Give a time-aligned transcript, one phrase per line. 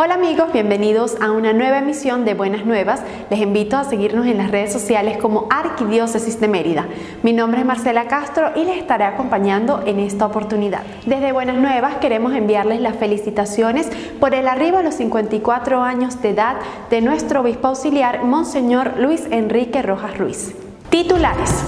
[0.00, 3.02] Hola amigos, bienvenidos a una nueva emisión de Buenas Nuevas.
[3.30, 6.86] Les invito a seguirnos en las redes sociales como Arquidiócesis de Mérida.
[7.24, 10.82] Mi nombre es Marcela Castro y les estaré acompañando en esta oportunidad.
[11.04, 13.90] Desde Buenas Nuevas queremos enviarles las felicitaciones
[14.20, 16.58] por el arribo a los 54 años de edad
[16.90, 20.54] de nuestro obispo auxiliar, Monseñor Luis Enrique Rojas Ruiz.
[20.90, 21.64] Titulares.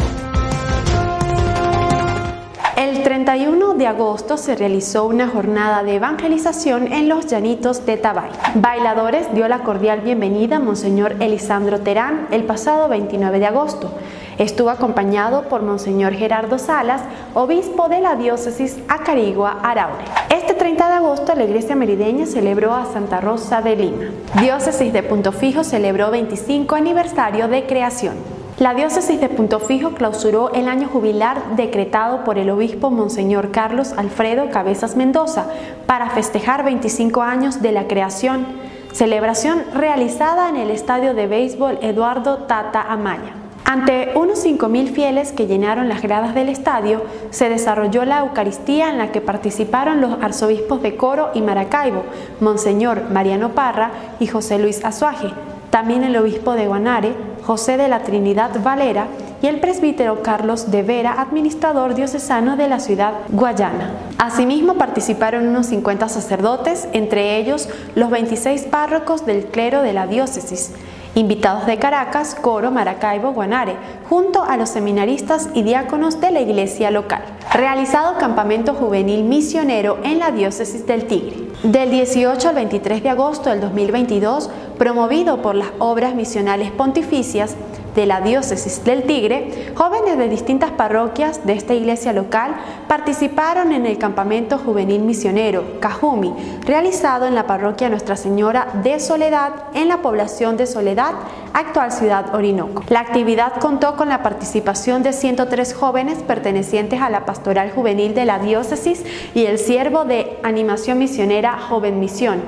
[2.80, 8.30] El 31 de agosto se realizó una jornada de evangelización en los llanitos de Tabay.
[8.54, 13.92] Bailadores dio la cordial bienvenida a Monseñor Elisandro Terán el pasado 29 de agosto.
[14.38, 17.02] Estuvo acompañado por Monseñor Gerardo Salas,
[17.34, 20.04] obispo de la diócesis Acarigua Araure.
[20.30, 24.04] Este 30 de agosto la iglesia merideña celebró a Santa Rosa de Lima.
[24.40, 28.39] Diócesis de Punto Fijo celebró 25 aniversario de creación.
[28.60, 33.94] La diócesis de Punto Fijo clausuró el año jubilar decretado por el obispo Monseñor Carlos
[33.96, 35.46] Alfredo Cabezas Mendoza
[35.86, 38.46] para festejar 25 años de la creación,
[38.92, 43.32] celebración realizada en el estadio de béisbol Eduardo Tata Amaya.
[43.64, 48.98] Ante unos 5.000 fieles que llenaron las gradas del estadio, se desarrolló la Eucaristía en
[48.98, 52.02] la que participaron los arzobispos de Coro y Maracaibo,
[52.40, 55.30] Monseñor Mariano Parra y José Luis Azuaje,
[55.70, 59.08] también el obispo de Guanare, José de la Trinidad Valera,
[59.42, 63.90] y el presbítero Carlos de Vera, administrador diocesano de la ciudad guayana.
[64.18, 70.74] Asimismo participaron unos 50 sacerdotes, entre ellos los 26 párrocos del clero de la diócesis,
[71.14, 73.76] invitados de Caracas, Coro, Maracaibo, Guanare,
[74.08, 77.22] junto a los seminaristas y diáconos de la iglesia local.
[77.52, 81.50] Realizado campamento juvenil misionero en la diócesis del Tigre.
[81.62, 87.54] Del 18 al 23 de agosto del 2022, promovido por las obras misionales pontificias,
[87.94, 92.54] de la diócesis del Tigre, jóvenes de distintas parroquias de esta iglesia local
[92.88, 96.32] participaron en el campamento juvenil misionero Cajumi,
[96.64, 101.12] realizado en la parroquia Nuestra Señora de Soledad en la población de Soledad,
[101.52, 102.82] actual ciudad Orinoco.
[102.88, 108.24] La actividad contó con la participación de 103 jóvenes pertenecientes a la pastoral juvenil de
[108.24, 109.04] la diócesis
[109.34, 112.42] y el siervo de animación misionera Joven Misión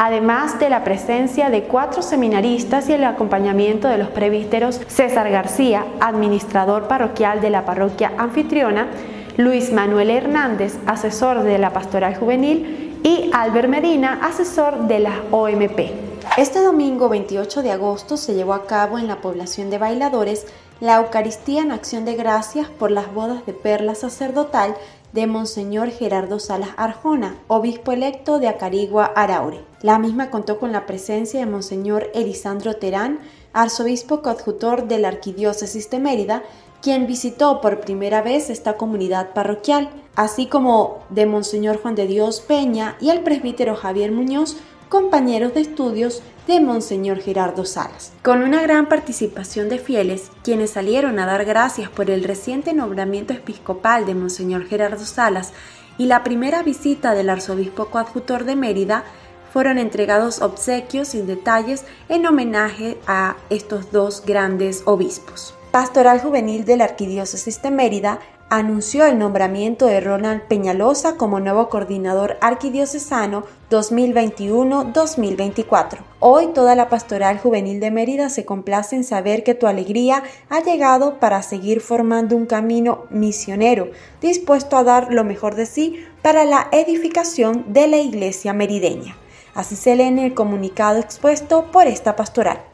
[0.00, 5.84] además de la presencia de cuatro seminaristas y el acompañamiento de los prevísteros César García,
[6.00, 8.88] administrador parroquial de la parroquia anfitriona,
[9.36, 15.90] Luis Manuel Hernández, asesor de la pastoral juvenil, y Albert Medina, asesor de la OMP.
[16.38, 20.46] Este domingo 28 de agosto se llevó a cabo en la población de Bailadores
[20.80, 24.74] la Eucaristía en acción de gracias por las bodas de perla sacerdotal
[25.12, 29.64] de Monseñor Gerardo Salas Arjona, obispo electo de Acarigua, Araure.
[29.82, 33.20] La misma contó con la presencia de Monseñor Elisandro Terán,
[33.52, 36.42] arzobispo coadjutor de la Arquidiócesis de Mérida,
[36.82, 42.40] quien visitó por primera vez esta comunidad parroquial, así como de Monseñor Juan de Dios
[42.40, 44.56] Peña y el presbítero Javier Muñoz,
[44.90, 48.12] compañeros de estudios de Monseñor Gerardo Salas.
[48.22, 53.32] Con una gran participación de fieles, quienes salieron a dar gracias por el reciente nombramiento
[53.32, 55.52] episcopal de Monseñor Gerardo Salas
[55.96, 59.04] y la primera visita del arzobispo coadjutor de Mérida,
[59.52, 65.54] fueron entregados obsequios sin detalles en homenaje a estos dos grandes obispos.
[65.70, 68.18] Pastoral Juvenil de la Arquidiócesis de Mérida
[68.50, 75.98] anunció el nombramiento de Ronald Peñalosa como nuevo coordinador arquidiocesano 2021-2024.
[76.18, 80.64] Hoy toda la pastoral juvenil de Mérida se complace en saber que tu alegría ha
[80.64, 86.44] llegado para seguir formando un camino misionero, dispuesto a dar lo mejor de sí para
[86.44, 89.16] la edificación de la iglesia merideña.
[89.54, 92.64] Así se lee en el comunicado expuesto por esta pastoral.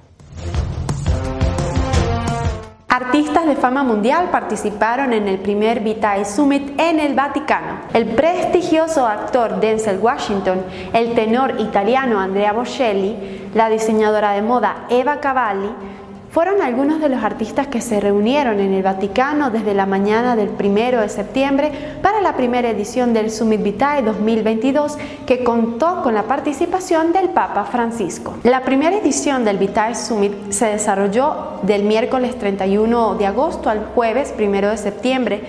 [3.06, 7.82] Artistas de fama mundial participaron en el primer Vitae Summit en el Vaticano.
[7.92, 15.20] El prestigioso actor Denzel Washington, el tenor italiano Andrea Bocelli, la diseñadora de moda Eva
[15.20, 15.70] Cavalli,
[16.36, 20.50] fueron algunos de los artistas que se reunieron en el Vaticano desde la mañana del
[20.50, 26.24] 1 de septiembre para la primera edición del Summit Vitae 2022 que contó con la
[26.24, 28.34] participación del Papa Francisco.
[28.42, 34.34] La primera edición del Vitae Summit se desarrolló del miércoles 31 de agosto al jueves
[34.38, 35.40] 1 de septiembre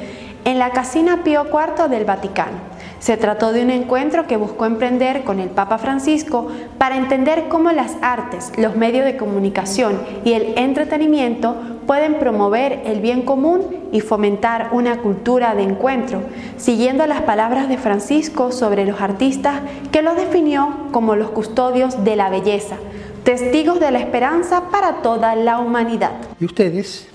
[0.45, 2.76] en la Casina Pío IV del Vaticano.
[2.99, 6.47] Se trató de un encuentro que buscó emprender con el Papa Francisco
[6.77, 11.55] para entender cómo las artes, los medios de comunicación y el entretenimiento
[11.85, 16.21] pueden promover el bien común y fomentar una cultura de encuentro,
[16.57, 19.61] siguiendo las palabras de Francisco sobre los artistas
[19.91, 22.77] que los definió como los custodios de la belleza,
[23.23, 26.11] testigos de la esperanza para toda la humanidad.
[26.39, 27.07] Y ustedes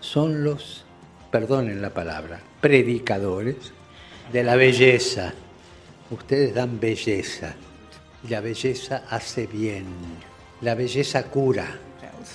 [0.00, 0.84] son los,
[1.30, 3.72] perdonen la palabra, predicadores
[4.32, 5.32] de la belleza.
[6.10, 7.54] Ustedes dan belleza.
[8.28, 9.86] La belleza hace bien.
[10.60, 11.66] La belleza cura.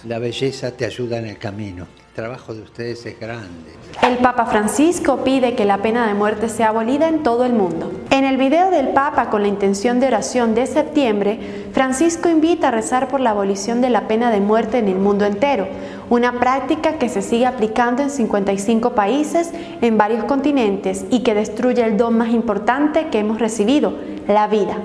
[0.05, 1.87] La belleza te ayuda en el camino.
[2.09, 3.71] El trabajo de ustedes es grande.
[4.01, 7.91] El Papa Francisco pide que la pena de muerte sea abolida en todo el mundo.
[8.11, 11.39] En el video del Papa con la intención de oración de septiembre,
[11.73, 15.25] Francisco invita a rezar por la abolición de la pena de muerte en el mundo
[15.25, 15.67] entero,
[16.09, 19.51] una práctica que se sigue aplicando en 55 países
[19.81, 23.93] en varios continentes y que destruye el don más importante que hemos recibido,
[24.27, 24.77] la vida,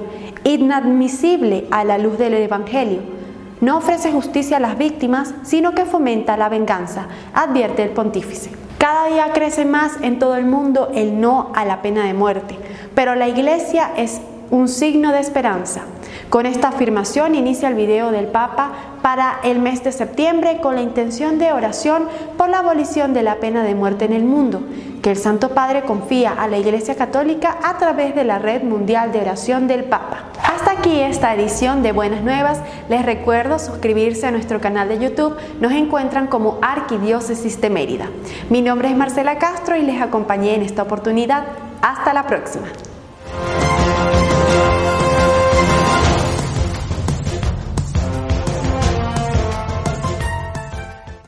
[0.44, 3.18] inadmisible a la luz del Evangelio
[3.60, 8.50] no ofrece justicia a las víctimas, sino que fomenta la venganza, advierte el pontífice.
[8.78, 12.56] Cada día crece más en todo el mundo el no a la pena de muerte,
[12.94, 14.20] pero la Iglesia es
[14.50, 15.82] un signo de esperanza.
[16.30, 20.82] Con esta afirmación inicia el video del Papa para el mes de septiembre con la
[20.82, 22.04] intención de oración
[22.36, 24.60] por la abolición de la pena de muerte en el mundo,
[25.00, 29.10] que el Santo Padre confía a la Iglesia Católica a través de la Red Mundial
[29.10, 30.24] de Oración del Papa.
[30.44, 32.60] Hasta aquí esta edición de Buenas Nuevas.
[32.90, 35.34] Les recuerdo suscribirse a nuestro canal de YouTube.
[35.60, 38.06] Nos encuentran como Arquidiócesis de Mérida.
[38.50, 41.44] Mi nombre es Marcela Castro y les acompañé en esta oportunidad.
[41.80, 42.66] Hasta la próxima.